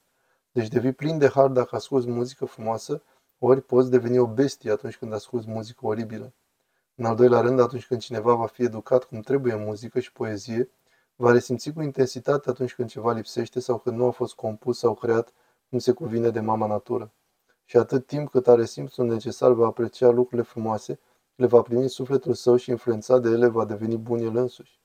Deci 0.52 0.68
devii 0.68 0.92
plin 0.92 1.18
de 1.18 1.28
har 1.28 1.48
dacă 1.48 1.76
asculți 1.76 2.08
muzică 2.08 2.44
frumoasă 2.44 3.02
ori 3.38 3.62
poți 3.62 3.90
deveni 3.90 4.18
o 4.18 4.26
bestie 4.26 4.70
atunci 4.70 4.96
când 4.96 5.12
asculți 5.12 5.48
muzică 5.48 5.86
oribilă. 5.86 6.32
În 6.94 7.04
al 7.04 7.16
doilea 7.16 7.40
rând, 7.40 7.60
atunci 7.60 7.86
când 7.86 8.00
cineva 8.00 8.34
va 8.34 8.46
fi 8.46 8.62
educat 8.62 9.04
cum 9.04 9.20
trebuie 9.20 9.52
în 9.52 9.64
muzică 9.64 10.00
și 10.00 10.12
poezie, 10.12 10.70
va 11.16 11.32
resimți 11.32 11.70
cu 11.70 11.82
intensitate 11.82 12.50
atunci 12.50 12.74
când 12.74 12.88
ceva 12.88 13.12
lipsește 13.12 13.60
sau 13.60 13.78
când 13.78 13.96
nu 13.96 14.06
a 14.06 14.10
fost 14.10 14.34
compus 14.34 14.78
sau 14.78 14.94
creat 14.94 15.32
cum 15.68 15.78
se 15.78 15.92
cuvine 15.92 16.30
de 16.30 16.40
mama 16.40 16.66
natură. 16.66 17.12
Și 17.64 17.76
atât 17.76 18.06
timp 18.06 18.30
cât 18.30 18.48
are 18.48 18.64
simțul 18.64 19.06
necesar 19.06 19.52
va 19.52 19.66
aprecia 19.66 20.08
lucrurile 20.08 20.42
frumoase, 20.42 20.98
le 21.34 21.46
va 21.46 21.62
primi 21.62 21.88
sufletul 21.88 22.34
său 22.34 22.56
și 22.56 22.70
influențat 22.70 23.22
de 23.22 23.28
ele 23.28 23.46
va 23.46 23.64
deveni 23.64 23.96
bun 23.96 24.18
el 24.18 24.36
însuși. 24.36 24.80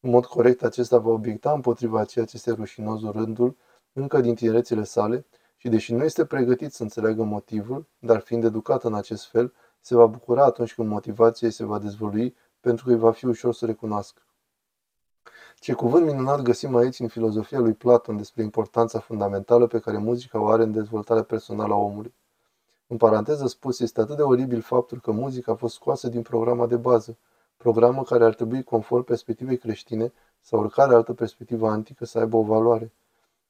În 0.00 0.10
mod 0.10 0.26
corect, 0.26 0.62
acesta 0.62 0.98
va 0.98 1.10
obiecta 1.10 1.52
împotriva 1.52 2.04
ceea 2.04 2.24
ce 2.24 2.36
este 2.36 2.50
rușinos 2.50 3.02
rândul 3.02 3.56
încă 3.92 4.20
din 4.20 4.34
tinerețile 4.34 4.84
sale 4.84 5.26
și 5.56 5.68
deși 5.68 5.94
nu 5.94 6.04
este 6.04 6.24
pregătit 6.24 6.72
să 6.72 6.82
înțeleagă 6.82 7.22
motivul, 7.22 7.86
dar 7.98 8.20
fiind 8.20 8.44
educat 8.44 8.84
în 8.84 8.94
acest 8.94 9.26
fel, 9.26 9.52
se 9.80 9.94
va 9.94 10.06
bucura 10.06 10.44
atunci 10.44 10.74
când 10.74 10.88
motivația 10.88 11.50
se 11.50 11.64
va 11.64 11.78
dezvălui, 11.78 12.36
pentru 12.60 12.84
că 12.84 12.90
îi 12.90 12.98
va 12.98 13.12
fi 13.12 13.26
ușor 13.26 13.54
să 13.54 13.66
recunoască. 13.66 14.22
Ce 15.60 15.72
cuvânt 15.72 16.06
minunat 16.06 16.42
găsim 16.42 16.76
aici 16.76 16.98
în 16.98 17.08
filozofia 17.08 17.58
lui 17.58 17.72
Platon 17.72 18.16
despre 18.16 18.42
importanța 18.42 18.98
fundamentală 18.98 19.66
pe 19.66 19.78
care 19.78 19.98
muzica 19.98 20.40
o 20.40 20.48
are 20.48 20.62
în 20.62 20.72
dezvoltarea 20.72 21.22
personală 21.22 21.74
a 21.74 21.76
omului. 21.76 22.14
În 22.86 22.96
paranteză 22.96 23.46
spus, 23.46 23.80
este 23.80 24.00
atât 24.00 24.16
de 24.16 24.22
oribil 24.22 24.60
faptul 24.60 25.00
că 25.00 25.10
muzica 25.10 25.52
a 25.52 25.54
fost 25.54 25.74
scoasă 25.74 26.08
din 26.08 26.22
programa 26.22 26.66
de 26.66 26.76
bază, 26.76 27.16
programă 27.56 28.02
care 28.02 28.24
ar 28.24 28.34
trebui, 28.34 28.62
conform 28.62 29.04
perspectivei 29.04 29.58
creștine 29.58 30.12
sau 30.40 30.60
oricare 30.60 30.94
altă 30.94 31.12
perspectivă 31.12 31.68
antică, 31.68 32.04
să 32.04 32.18
aibă 32.18 32.36
o 32.36 32.42
valoare. 32.42 32.92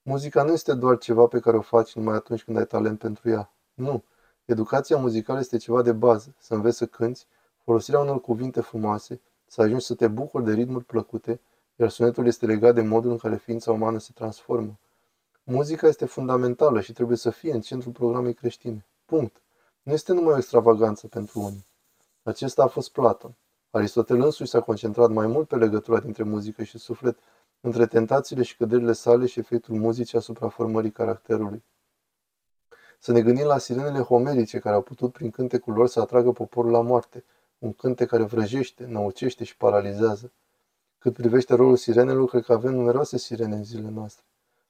Muzica 0.01 0.43
nu 0.43 0.51
este 0.51 0.73
doar 0.73 0.97
ceva 0.97 1.25
pe 1.25 1.39
care 1.39 1.57
o 1.57 1.61
faci 1.61 1.95
numai 1.95 2.15
atunci 2.15 2.43
când 2.43 2.57
ai 2.57 2.65
talent 2.65 2.99
pentru 2.99 3.29
ea. 3.29 3.51
Nu. 3.73 4.03
Educația 4.45 4.97
muzicală 4.97 5.39
este 5.39 5.57
ceva 5.57 5.81
de 5.81 5.91
bază. 5.91 6.35
Să 6.37 6.53
înveți 6.53 6.77
să 6.77 6.85
cânți, 6.85 7.27
folosirea 7.63 7.99
unor 7.99 8.21
cuvinte 8.21 8.61
frumoase, 8.61 9.21
să 9.47 9.61
ajungi 9.61 9.85
să 9.85 9.93
te 9.93 10.07
bucuri 10.07 10.43
de 10.43 10.53
ritmuri 10.53 10.83
plăcute, 10.83 11.39
iar 11.79 11.89
sunetul 11.89 12.25
este 12.25 12.45
legat 12.45 12.73
de 12.73 12.81
modul 12.81 13.11
în 13.11 13.17
care 13.17 13.35
ființa 13.35 13.71
umană 13.71 13.99
se 13.99 14.11
transformă. 14.13 14.79
Muzica 15.43 15.87
este 15.87 16.05
fundamentală 16.05 16.81
și 16.81 16.93
trebuie 16.93 17.17
să 17.17 17.29
fie 17.29 17.53
în 17.53 17.61
centrul 17.61 17.91
programei 17.91 18.33
creștine. 18.33 18.85
Punct. 19.05 19.41
Nu 19.81 19.93
este 19.93 20.13
numai 20.13 20.33
o 20.33 20.37
extravaganță 20.37 21.07
pentru 21.07 21.39
unii. 21.39 21.65
Acesta 22.23 22.63
a 22.63 22.67
fost 22.67 22.91
Platon. 22.91 23.35
Aristotel 23.69 24.21
însuși 24.21 24.49
s-a 24.49 24.61
concentrat 24.61 25.09
mai 25.09 25.27
mult 25.27 25.47
pe 25.47 25.55
legătura 25.55 25.99
dintre 25.99 26.23
muzică 26.23 26.63
și 26.63 26.77
suflet, 26.77 27.19
între 27.61 27.85
tentațiile 27.85 28.43
și 28.43 28.57
căderile 28.57 28.93
sale 28.93 29.25
și 29.25 29.39
efectul 29.39 29.75
muzicii 29.75 30.17
asupra 30.17 30.49
formării 30.49 30.91
caracterului. 30.91 31.63
Să 32.99 33.11
ne 33.11 33.21
gândim 33.21 33.45
la 33.45 33.57
sirenele 33.57 33.99
homerice 33.99 34.59
care 34.59 34.75
au 34.75 34.81
putut 34.81 35.11
prin 35.11 35.29
cântecul 35.29 35.73
lor 35.73 35.87
să 35.87 35.99
atragă 35.99 36.31
poporul 36.31 36.71
la 36.71 36.81
moarte, 36.81 37.23
un 37.57 37.73
cântec 37.73 38.07
care 38.07 38.23
vrăjește, 38.23 38.85
năucește 38.85 39.43
și 39.43 39.57
paralizează. 39.57 40.31
Cât 40.99 41.13
privește 41.13 41.55
rolul 41.55 41.75
sirenelor, 41.75 42.29
cred 42.29 42.43
că 42.43 42.53
avem 42.53 42.73
numeroase 42.73 43.17
sirene 43.17 43.55
în 43.55 43.63
zilele 43.63 43.89
noastre. 43.89 44.25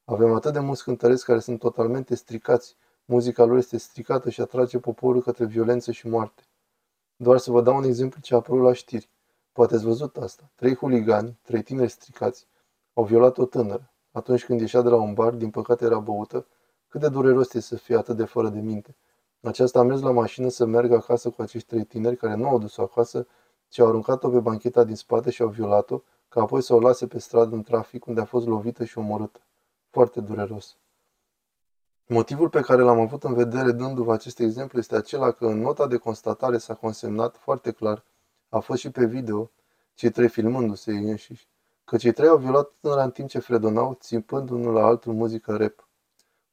Avem 0.05 0.33
atât 0.33 0.53
de 0.53 0.59
mulți 0.59 0.83
cântăreți 0.83 1.25
care 1.25 1.39
sunt 1.39 1.59
totalmente 1.59 2.15
stricați, 2.15 2.75
muzica 3.05 3.43
lor 3.43 3.57
este 3.57 3.77
stricată 3.77 4.29
și 4.29 4.41
atrage 4.41 4.79
poporul 4.79 5.21
către 5.21 5.45
violență 5.45 5.91
și 5.91 6.07
moarte. 6.07 6.43
Doar 7.15 7.37
să 7.37 7.51
vă 7.51 7.61
dau 7.61 7.75
un 7.75 7.83
exemplu 7.83 8.21
ce 8.21 8.33
a 8.33 8.37
apărut 8.37 8.63
la 8.63 8.73
știri. 8.73 9.09
Poate 9.51 9.75
ați 9.75 9.83
văzut 9.83 10.17
asta. 10.17 10.51
Trei 10.55 10.75
huligani, 10.75 11.39
trei 11.41 11.63
tineri 11.63 11.89
stricați, 11.89 12.47
au 12.93 13.03
violat 13.03 13.37
o 13.37 13.45
tânără. 13.45 13.91
Atunci 14.11 14.45
când 14.45 14.59
ieșea 14.59 14.81
de 14.81 14.89
la 14.89 14.95
un 14.95 15.13
bar, 15.13 15.33
din 15.33 15.49
păcate 15.49 15.85
era 15.85 15.99
băută, 15.99 16.47
cât 16.87 17.01
de 17.01 17.09
dureros 17.09 17.53
este 17.53 17.59
să 17.59 17.75
fie 17.75 17.97
atât 17.97 18.15
de 18.15 18.25
fără 18.25 18.49
de 18.49 18.59
minte. 18.59 18.95
Aceasta 19.41 19.79
a 19.79 19.83
mers 19.83 20.01
la 20.01 20.11
mașină 20.11 20.49
să 20.49 20.65
meargă 20.65 20.95
acasă 20.95 21.29
cu 21.29 21.41
acești 21.41 21.67
trei 21.67 21.83
tineri 21.83 22.15
care 22.15 22.35
nu 22.35 22.47
au 22.47 22.59
dus-o 22.59 22.81
acasă, 22.81 23.27
ci 23.67 23.79
au 23.79 23.87
aruncat-o 23.87 24.29
pe 24.29 24.39
bancheta 24.39 24.83
din 24.83 24.95
spate 24.95 25.29
și 25.29 25.41
au 25.41 25.47
violat-o, 25.47 26.01
ca 26.29 26.41
apoi 26.41 26.61
să 26.61 26.73
o 26.73 26.79
lase 26.79 27.07
pe 27.07 27.19
stradă 27.19 27.55
în 27.55 27.63
trafic 27.63 28.05
unde 28.05 28.21
a 28.21 28.25
fost 28.25 28.47
lovită 28.47 28.83
și 28.83 28.97
omorâtă. 28.97 29.39
Foarte 29.89 30.21
dureros. 30.21 30.77
Motivul 32.05 32.49
pe 32.49 32.61
care 32.61 32.81
l-am 32.81 32.99
avut 32.99 33.23
în 33.23 33.33
vedere 33.33 33.71
dându-vă 33.71 34.13
acest 34.13 34.39
exemplu 34.39 34.79
este 34.79 34.95
acela 34.95 35.31
că 35.31 35.45
în 35.45 35.59
nota 35.59 35.87
de 35.87 35.97
constatare 35.97 36.57
s-a 36.57 36.73
consemnat 36.73 37.37
foarte 37.37 37.71
clar, 37.71 38.03
a 38.49 38.59
fost 38.59 38.79
și 38.79 38.89
pe 38.89 39.05
video, 39.05 39.51
cei 39.93 40.09
trei 40.09 40.29
filmându-se 40.29 40.91
ei 40.91 41.09
înșiși, 41.09 41.47
că 41.85 41.97
cei 41.97 42.11
trei 42.11 42.27
au 42.27 42.37
violat 42.37 42.71
tânăra 42.79 43.03
în 43.03 43.11
timp 43.11 43.29
ce 43.29 43.39
fredonau, 43.39 43.97
țipând 43.99 44.49
unul 44.49 44.73
la 44.73 44.85
altul 44.85 45.13
muzică 45.13 45.55
rap. 45.55 45.87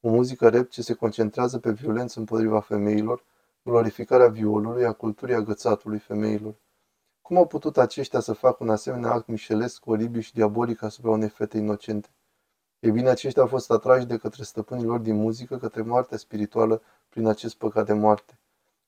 O 0.01 0.09
muzică 0.09 0.49
rap 0.49 0.69
ce 0.69 0.81
se 0.81 0.93
concentrează 0.93 1.59
pe 1.59 1.71
violență 1.71 2.19
împotriva 2.19 2.59
femeilor, 2.59 3.23
glorificarea 3.63 4.27
violului, 4.27 4.85
a 4.85 4.91
culturii 4.93 5.35
agățatului 5.35 5.99
femeilor. 5.99 6.53
Cum 7.27 7.37
au 7.37 7.47
putut 7.47 7.77
aceștia 7.77 8.19
să 8.19 8.33
facă 8.33 8.57
un 8.59 8.69
asemenea 8.69 9.11
act 9.11 9.27
mișelesc, 9.27 9.85
oribil 9.85 10.21
și 10.21 10.33
diabolic 10.33 10.81
asupra 10.81 11.11
unei 11.11 11.29
fete 11.29 11.57
inocente? 11.57 12.09
Ei 12.79 12.91
bine, 12.91 13.09
aceștia 13.09 13.41
au 13.41 13.47
fost 13.47 13.71
atrași 13.71 14.05
de 14.05 14.17
către 14.17 14.43
stăpânii 14.43 14.85
lor 14.85 14.99
din 14.99 15.15
muzică 15.15 15.57
către 15.57 15.81
moartea 15.81 16.17
spirituală 16.17 16.81
prin 17.09 17.27
acest 17.27 17.55
păcat 17.55 17.85
de 17.85 17.93
moarte. 17.93 18.39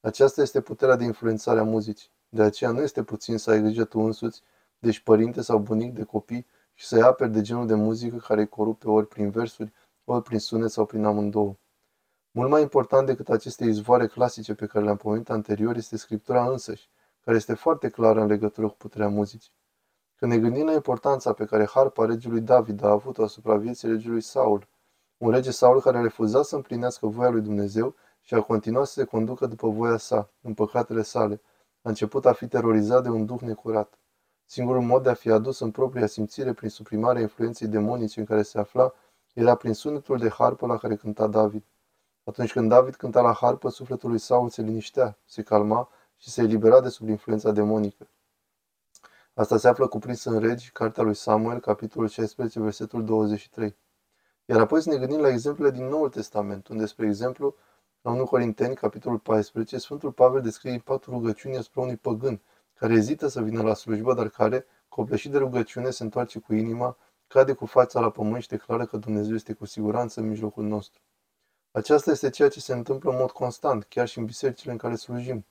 Aceasta 0.02 0.42
este 0.42 0.62
puterea 0.62 0.96
de 0.96 1.04
influențare 1.04 1.60
a 1.60 1.64
muzicii. 1.64 2.10
De 2.30 2.42
aceea 2.42 2.72
nu 2.72 2.82
este 2.82 3.04
puțin 3.04 3.38
să 3.38 3.52
ai 3.52 3.62
grijă 3.62 3.84
tu 3.84 4.00
însuți, 4.00 4.42
deci 4.78 5.00
părinte 5.00 5.42
sau 5.42 5.60
bunic 5.60 5.94
de 5.94 6.04
copii, 6.04 6.46
și 6.74 6.86
să-i 6.86 7.02
aperi 7.02 7.32
de 7.32 7.42
genul 7.42 7.68
de 7.68 7.76
muzică 7.76 8.18
care 8.18 8.40
îi 8.40 8.48
corupe 8.48 8.90
ori 8.90 9.08
prin 9.08 9.30
versuri, 9.30 9.74
ori 10.04 10.24
prin 10.24 10.40
sunet 10.40 10.70
sau 10.70 10.86
prin 10.86 11.04
amândouă. 11.04 11.56
Mult 12.32 12.50
mai 12.50 12.62
important 12.62 13.06
decât 13.06 13.30
aceste 13.30 13.66
izvoare 13.66 14.08
clasice 14.08 14.54
pe 14.54 14.66
care 14.66 14.84
le-am 14.84 14.98
pomenit 14.98 15.30
anterior 15.30 15.76
este 15.76 15.98
Scriptura 15.98 16.50
însăși, 16.50 16.90
care 17.30 17.42
este 17.42 17.54
foarte 17.54 17.90
clară 17.90 18.22
în 18.22 18.28
legătură 18.28 18.68
cu 18.68 18.76
puterea 18.78 19.08
muzicii. 19.08 19.52
Când 20.16 20.32
ne 20.32 20.38
gândim 20.38 20.66
la 20.66 20.74
importanța 20.74 21.34
pe 21.34 21.46
care 21.46 21.66
harpa 21.66 22.06
regelui 22.06 22.42
David 22.42 22.84
a 22.84 22.90
avut-o 22.90 23.24
asupra 23.24 23.56
vieții 23.56 23.88
regelui 23.88 24.22
Saul, 24.22 24.68
un 25.18 25.32
rege 25.32 25.52
Saul 25.52 25.82
care 25.82 25.98
a 25.98 26.02
refuzat 26.02 26.46
să 26.46 26.56
împlinească 26.56 27.08
voia 27.08 27.30
lui 27.30 27.42
Dumnezeu 27.42 27.96
și 28.22 28.34
a 28.34 28.42
continuat 28.42 28.86
să 28.86 28.94
se 28.94 29.04
conducă 29.04 29.46
după 29.46 29.70
voia 29.70 29.98
sa, 29.98 30.30
în 30.42 30.54
păcatele 30.54 31.02
sale, 31.02 31.42
a 31.82 31.90
început 31.90 32.26
a 32.26 32.34
fi 32.34 32.48
terorizat 32.48 33.04
de 33.04 33.10
un 33.10 33.26
duh 33.26 33.40
necurat. 33.40 34.00
Singurul 34.46 34.82
mod 34.82 35.04
de 35.04 35.10
a 35.10 35.14
fi 35.14 35.30
adus 35.30 35.60
în 35.60 35.72
propria 35.72 36.06
simțire 36.06 36.54
prin 36.54 36.70
suprimarea 36.70 37.22
influenței 37.22 37.68
demonice 37.68 38.20
în 38.20 38.26
care 38.26 38.42
se 38.42 38.60
afla 38.60 38.94
era 39.34 39.56
prin 39.56 39.74
sunetul 39.74 40.18
de 40.18 40.30
harpă 40.30 40.66
la 40.66 40.78
care 40.78 40.96
cânta 40.96 41.28
David. 41.28 41.64
Atunci 42.24 42.52
când 42.52 42.70
David 42.70 42.96
cânta 42.96 43.22
la 43.22 43.34
harpă, 43.34 43.70
sufletul 43.70 44.10
lui 44.10 44.20
Saul 44.20 44.50
se 44.50 44.62
liniștea, 44.62 45.18
se 45.26 45.42
calma 45.42 45.90
și 46.20 46.30
se 46.30 46.42
elibera 46.42 46.82
de 46.82 46.90
sub 46.90 47.08
influența 47.08 47.52
demonică. 47.52 48.10
Asta 49.34 49.58
se 49.58 49.68
află 49.68 49.88
cuprins 49.88 50.24
în 50.24 50.40
Regi, 50.40 50.72
cartea 50.72 51.04
lui 51.04 51.14
Samuel, 51.14 51.60
capitolul 51.60 52.08
16, 52.08 52.60
versetul 52.60 53.06
23. 53.06 53.76
Iar 54.46 54.60
apoi 54.60 54.82
să 54.82 54.90
ne 54.90 54.98
gândim 54.98 55.20
la 55.20 55.28
exemplele 55.28 55.72
din 55.72 55.86
Noul 55.86 56.10
Testament, 56.10 56.68
unde, 56.68 56.86
spre 56.86 57.06
exemplu, 57.06 57.56
la 58.02 58.12
1 58.12 58.26
Corinteni, 58.26 58.76
capitolul 58.76 59.20
14, 59.20 59.78
Sfântul 59.78 60.12
Pavel 60.12 60.42
descrie 60.42 60.72
impactul 60.72 61.14
rugăciunii 61.14 61.58
asupra 61.58 61.82
unui 61.82 61.98
păgân, 61.98 62.42
care 62.74 62.94
ezită 62.94 63.28
să 63.28 63.42
vină 63.42 63.62
la 63.62 63.74
slujbă, 63.74 64.14
dar 64.14 64.30
care, 64.30 64.66
copleșit 64.88 65.32
de 65.32 65.38
rugăciune, 65.38 65.90
se 65.90 66.04
întoarce 66.04 66.40
cu 66.40 66.54
inima, 66.54 66.98
cade 67.28 67.54
cu 67.54 67.66
fața 67.66 68.00
la 68.00 68.10
pământ 68.10 68.42
și 68.42 68.48
declară 68.48 68.86
că 68.86 68.98
Dumnezeu 68.98 69.36
este 69.36 69.54
cu 69.54 69.66
siguranță 69.66 70.20
în 70.20 70.28
mijlocul 70.28 70.64
nostru. 70.64 71.02
Aceasta 71.72 72.12
este 72.12 72.30
ceea 72.30 72.50
ce 72.50 72.60
se 72.60 72.74
întâmplă 72.74 73.12
în 73.12 73.18
mod 73.18 73.32
constant, 73.32 73.84
chiar 73.84 74.08
și 74.08 74.18
în 74.18 74.26
bisericile 74.26 74.72
în 74.72 74.78
care 74.78 74.96
slujim. 74.96 75.46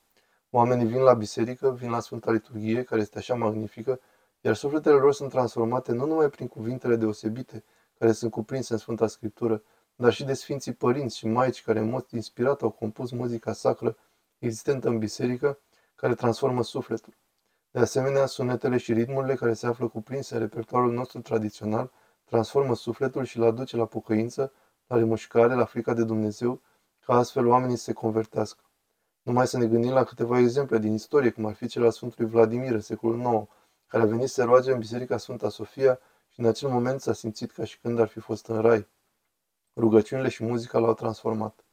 Oamenii 0.49 0.85
vin 0.85 1.01
la 1.01 1.13
biserică, 1.13 1.71
vin 1.71 1.89
la 1.89 1.99
Sfânta 1.99 2.31
Liturghie, 2.31 2.83
care 2.83 3.01
este 3.01 3.17
așa 3.17 3.35
magnifică, 3.35 3.99
iar 4.41 4.55
sufletele 4.55 4.95
lor 4.95 5.13
sunt 5.13 5.29
transformate 5.29 5.91
nu 5.91 6.05
numai 6.05 6.29
prin 6.29 6.47
cuvintele 6.47 6.95
deosebite 6.95 7.63
care 7.99 8.11
sunt 8.11 8.31
cuprinse 8.31 8.73
în 8.73 8.79
Sfânta 8.79 9.07
Scriptură, 9.07 9.63
dar 9.95 10.13
și 10.13 10.23
de 10.23 10.33
Sfinții 10.33 10.73
Părinți 10.73 11.17
și 11.17 11.27
Maici 11.27 11.63
care 11.63 11.79
în 11.79 11.89
mod 11.89 12.05
inspirat 12.11 12.61
au 12.61 12.69
compus 12.69 13.11
muzica 13.11 13.53
sacră 13.53 13.97
existentă 14.37 14.87
în 14.87 14.97
biserică, 14.97 15.59
care 15.95 16.15
transformă 16.15 16.63
sufletul. 16.63 17.17
De 17.71 17.79
asemenea, 17.79 18.25
sunetele 18.25 18.77
și 18.77 18.93
ritmurile 18.93 19.35
care 19.35 19.53
se 19.53 19.67
află 19.67 19.87
cuprinse 19.87 20.33
în 20.33 20.39
repertoriul 20.39 20.93
nostru 20.93 21.21
tradițional 21.21 21.91
transformă 22.23 22.75
sufletul 22.75 23.23
și 23.23 23.37
îl 23.37 23.43
aduce 23.43 23.77
la 23.77 23.85
pocăință, 23.85 24.51
la 24.87 24.95
remușcare, 24.95 25.53
la 25.53 25.65
frica 25.65 25.93
de 25.93 26.03
Dumnezeu, 26.03 26.61
ca 26.99 27.13
astfel 27.13 27.47
oamenii 27.47 27.75
să 27.75 27.83
se 27.83 27.93
convertească. 27.93 28.68
Numai 29.21 29.47
să 29.47 29.57
ne 29.57 29.67
gândim 29.67 29.91
la 29.91 30.03
câteva 30.03 30.39
exemple 30.39 30.77
din 30.77 30.93
istorie, 30.93 31.29
cum 31.29 31.45
ar 31.45 31.53
fi 31.53 31.67
cel 31.67 31.83
al 31.83 31.91
Sfântului 31.91 32.31
Vladimir, 32.31 32.71
în 32.71 32.81
secolul 32.81 33.19
IX, 33.19 33.49
care 33.87 34.03
a 34.03 34.05
venit 34.05 34.29
să 34.29 34.43
roage 34.43 34.71
în 34.71 34.79
Biserica 34.79 35.17
Sfânta 35.17 35.49
Sofia 35.49 35.99
și 36.29 36.39
în 36.39 36.45
acel 36.45 36.69
moment 36.69 37.01
s-a 37.01 37.13
simțit 37.13 37.51
ca 37.51 37.63
și 37.63 37.79
când 37.79 37.99
ar 37.99 38.07
fi 38.07 38.19
fost 38.19 38.47
în 38.47 38.61
rai. 38.61 38.87
Rugăciunile 39.75 40.29
și 40.29 40.43
muzica 40.43 40.79
l-au 40.79 40.93
transformat. 40.93 41.63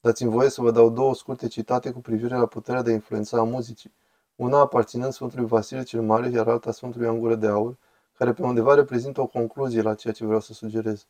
Dați-mi 0.00 0.30
voie 0.30 0.48
să 0.48 0.60
vă 0.60 0.70
dau 0.70 0.90
două 0.90 1.14
scurte 1.14 1.48
citate 1.48 1.90
cu 1.90 2.00
privire 2.00 2.36
la 2.36 2.46
puterea 2.46 2.82
de 2.82 2.90
a 2.90 2.92
influența 2.92 3.38
a 3.38 3.42
muzicii. 3.42 3.94
Una 4.36 4.58
aparținând 4.58 5.12
Sfântului 5.12 5.46
Vasile 5.46 5.82
cel 5.82 6.02
Mare, 6.02 6.28
iar 6.28 6.48
alta 6.48 6.72
Sfântului 6.72 7.08
Angură 7.08 7.34
de 7.34 7.46
Aur, 7.46 7.76
care 8.16 8.32
pe 8.32 8.42
undeva 8.42 8.74
reprezintă 8.74 9.20
o 9.20 9.26
concluzie 9.26 9.82
la 9.82 9.94
ceea 9.94 10.12
ce 10.12 10.24
vreau 10.24 10.40
să 10.40 10.52
sugerez. 10.52 11.06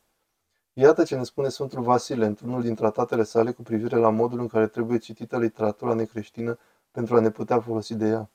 Iată 0.73 1.03
ce 1.03 1.15
ne 1.15 1.23
spune 1.23 1.49
Sfântul 1.49 1.81
Vasile 1.81 2.25
într-unul 2.25 2.61
din 2.61 2.75
tratatele 2.75 3.23
sale 3.23 3.51
cu 3.51 3.61
privire 3.61 3.95
la 3.95 4.09
modul 4.09 4.39
în 4.39 4.47
care 4.47 4.67
trebuie 4.67 4.97
citită 4.97 5.37
literatura 5.37 5.93
necreștină 5.93 6.57
pentru 6.91 7.15
a 7.15 7.19
ne 7.19 7.29
putea 7.29 7.59
folosi 7.59 7.95
de 7.95 8.07
ea. 8.07 8.29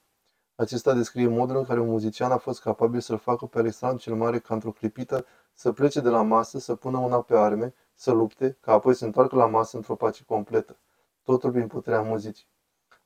Acesta 0.55 0.95
descrie 0.95 1.29
modul 1.29 1.57
în 1.57 1.65
care 1.65 1.81
un 1.81 1.89
muzician 1.89 2.31
a 2.31 2.37
fost 2.37 2.61
capabil 2.61 3.01
să-l 3.01 3.19
facă 3.19 3.47
pe 3.47 3.59
Alexandru 3.59 3.99
cel 3.99 4.15
Mare 4.15 4.39
ca 4.39 4.55
într-o 4.55 4.71
clipită 4.71 5.27
să 5.53 5.73
plece 5.73 6.01
de 6.01 6.09
la 6.09 6.23
masă, 6.23 6.59
să 6.59 6.75
pună 6.75 6.99
una 6.99 7.21
pe 7.21 7.37
arme, 7.37 7.75
să 7.95 8.13
lupte, 8.13 8.57
ca 8.61 8.73
apoi 8.73 8.95
să 8.95 9.05
întoarcă 9.05 9.37
la 9.37 9.47
masă 9.47 9.77
într-o 9.77 9.95
pace 9.95 10.25
completă. 10.25 10.77
Totul 11.23 11.51
prin 11.51 11.67
puterea 11.67 12.03
muzicii. 12.03 12.47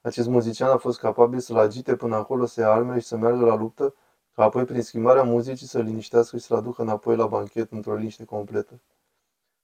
Acest 0.00 0.28
muzician 0.28 0.70
a 0.70 0.76
fost 0.76 0.98
capabil 0.98 1.38
să-l 1.38 1.56
agite 1.56 1.96
până 1.96 2.16
acolo, 2.16 2.46
să 2.46 2.60
ia 2.60 2.70
armele 2.70 3.00
și 3.00 3.06
să 3.06 3.16
meargă 3.16 3.44
la 3.44 3.54
luptă, 3.54 3.94
ca 4.34 4.42
apoi 4.42 4.64
prin 4.64 4.82
schimbarea 4.82 5.22
muzicii 5.22 5.66
să 5.66 5.80
liniștească 5.80 6.36
și 6.36 6.44
să-l 6.44 6.56
aducă 6.56 6.82
înapoi 6.82 7.16
la 7.16 7.26
banchet 7.26 7.72
într-o 7.72 7.94
liniște 7.94 8.24
completă. 8.24 8.80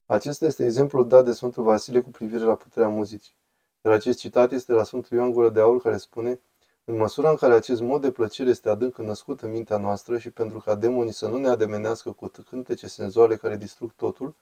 Acesta 0.08 0.44
este 0.46 0.64
exemplul 0.64 1.08
dat 1.08 1.24
de 1.24 1.32
Sfântul 1.32 1.62
Vasile 1.62 2.00
cu 2.00 2.10
privire 2.10 2.44
la 2.44 2.54
puterea 2.54 2.88
muzicii. 2.88 3.34
Iar 3.84 3.94
acest 3.94 4.18
citat 4.18 4.52
este 4.52 4.72
la 4.72 4.82
Sfântul 4.84 5.16
Ioan 5.16 5.32
Gură 5.32 5.50
de 5.50 5.60
Aur 5.60 5.80
care 5.80 5.96
spune 5.96 6.40
În 6.84 6.96
măsura 6.96 7.30
în 7.30 7.36
care 7.36 7.54
acest 7.54 7.80
mod 7.80 8.00
de 8.00 8.10
plăcere 8.10 8.50
este 8.50 8.68
adânc 8.68 8.98
născut 8.98 9.40
în 9.40 9.50
mintea 9.50 9.76
noastră 9.76 10.18
și 10.18 10.30
pentru 10.30 10.58
ca 10.58 10.74
demonii 10.74 11.12
să 11.12 11.28
nu 11.28 11.36
ne 11.36 11.48
ademenească 11.48 12.12
cu 12.12 12.30
cântece 12.48 12.86
senzuale 12.86 13.36
care 13.36 13.56
distrug 13.56 13.92
totul, 13.92 14.34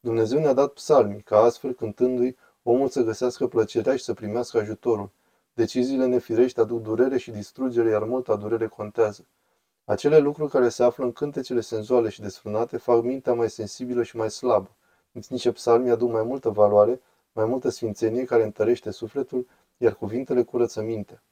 Dumnezeu 0.00 0.38
ne-a 0.38 0.52
dat 0.52 0.72
psalmii, 0.72 1.22
ca 1.22 1.38
astfel, 1.38 1.72
cântându-i, 1.72 2.36
omul 2.62 2.88
să 2.88 3.02
găsească 3.02 3.46
plăcerea 3.46 3.96
și 3.96 4.04
să 4.04 4.14
primească 4.14 4.58
ajutorul. 4.58 5.10
Deciziile 5.52 6.06
nefirești 6.06 6.60
aduc 6.60 6.82
durere 6.82 7.18
și 7.18 7.30
distrugere, 7.30 7.90
iar 7.90 8.04
multa 8.04 8.36
durere 8.36 8.66
contează. 8.66 9.26
Acele 9.84 10.18
lucruri 10.18 10.50
care 10.50 10.68
se 10.68 10.82
află 10.82 11.04
în 11.04 11.12
cântecele 11.12 11.60
senzuale 11.60 12.08
și 12.08 12.20
desfrânate 12.20 12.76
fac 12.76 13.02
mintea 13.02 13.32
mai 13.32 13.50
sensibilă 13.50 14.02
și 14.02 14.16
mai 14.16 14.30
slabă. 14.30 14.70
Nici 15.28 15.50
psalmii 15.50 15.90
aduc 15.90 16.10
mai 16.10 16.22
multă 16.22 16.50
valoare, 16.50 17.00
mai 17.32 17.44
multă 17.44 17.68
sfințenie 17.68 18.24
care 18.24 18.44
întărește 18.44 18.90
sufletul, 18.90 19.46
iar 19.76 19.94
cuvintele 19.94 20.42
curăță 20.42 20.82
mintea. 20.82 21.22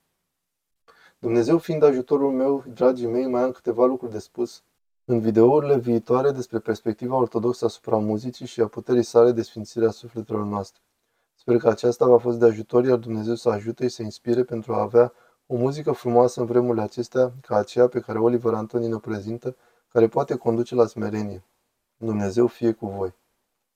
Dumnezeu 1.18 1.58
fiind 1.58 1.82
ajutorul 1.82 2.32
meu, 2.32 2.64
dragii 2.74 3.06
mei, 3.06 3.26
mai 3.26 3.42
am 3.42 3.50
câteva 3.50 3.84
lucruri 3.84 4.12
de 4.12 4.18
spus, 4.18 4.62
în 5.04 5.20
videourile 5.20 5.78
viitoare 5.78 6.30
despre 6.30 6.58
perspectiva 6.58 7.16
ortodoxă 7.16 7.64
asupra 7.64 7.96
muzicii 7.96 8.46
și 8.46 8.60
a 8.60 8.66
puterii 8.66 9.02
sale 9.02 9.32
de 9.32 9.42
sfințire 9.42 9.86
a 9.86 9.90
sufletelor 9.90 10.44
noastre. 10.44 10.80
Sper 11.34 11.56
că 11.56 11.68
aceasta 11.68 12.06
va 12.06 12.18
fost 12.18 12.38
de 12.38 12.44
ajutor, 12.44 12.84
iar 12.84 12.98
Dumnezeu 12.98 13.34
să 13.34 13.48
ajute 13.48 13.88
și 13.88 13.94
să 13.94 14.02
inspire 14.02 14.44
pentru 14.44 14.74
a 14.74 14.80
avea 14.80 15.12
o 15.46 15.56
muzică 15.56 15.92
frumoasă 15.92 16.40
în 16.40 16.46
vremurile 16.46 16.82
acestea, 16.82 17.32
ca 17.40 17.56
aceea 17.56 17.88
pe 17.88 18.00
care 18.00 18.18
Oliver 18.18 18.54
Antoni 18.54 18.88
ne 18.88 18.98
prezintă, 18.98 19.56
care 19.88 20.08
poate 20.08 20.36
conduce 20.36 20.74
la 20.74 20.86
smerenie. 20.86 21.42
Dumnezeu 21.96 22.46
fie 22.46 22.72
cu 22.72 22.86
voi! 22.86 23.14